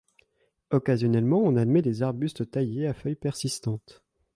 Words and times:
Occasionnellement, 0.71 1.43
on 1.43 1.55
admet 1.57 1.83
des 1.83 2.01
arbustes 2.01 2.49
taillés, 2.49 2.87
à 2.87 2.93
feuilles 2.95 3.13
persistantes. 3.15 4.01